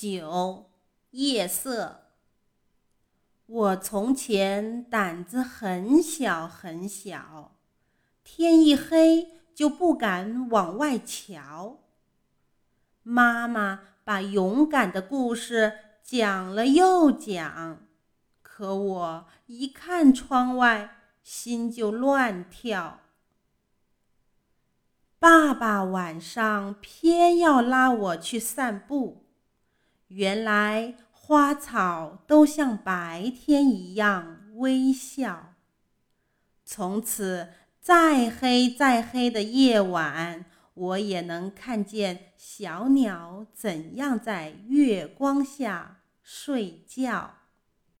[0.00, 0.70] 九
[1.10, 2.04] 夜色。
[3.44, 7.56] 我从前胆子很小很小，
[8.24, 11.80] 天一黑就不敢往外瞧。
[13.02, 17.86] 妈妈把勇敢的故事讲了又讲，
[18.40, 23.00] 可我一看窗外，心就乱跳。
[25.18, 29.19] 爸爸晚上偏要拉我去散步。
[30.10, 35.54] 原来花草都像白天一样微笑。
[36.64, 37.48] 从此，
[37.80, 40.44] 再黑再黑的夜晚，
[40.74, 47.39] 我也能看见小鸟怎样在月光下睡觉。